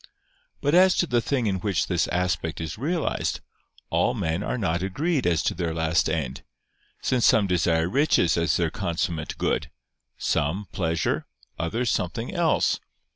But 0.61 0.73
as 0.73 0.95
to 0.97 1.05
the 1.05 1.21
thing 1.21 1.45
in 1.45 1.57
which 1.59 1.85
this 1.85 2.07
aspect 2.07 2.59
is 2.59 2.75
realized, 2.75 3.39
all 3.91 4.15
men 4.15 4.41
are 4.41 4.57
not 4.57 4.81
agreed 4.81 5.27
as 5.27 5.43
to 5.43 5.53
their 5.53 5.75
last 5.75 6.09
end: 6.09 6.41
since 7.03 7.23
some 7.27 7.45
desire 7.45 7.87
riches 7.87 8.35
as 8.35 8.57
their 8.57 8.71
consummate 8.71 9.37
good; 9.37 9.69
some, 10.17 10.65
pleasure; 10.71 11.27
others, 11.59 11.91
something 11.91 12.33
else. 12.33 12.79